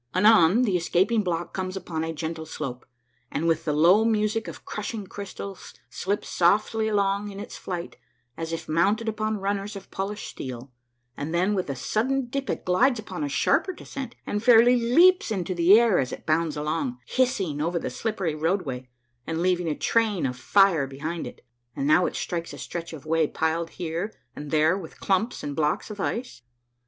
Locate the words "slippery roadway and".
17.91-19.39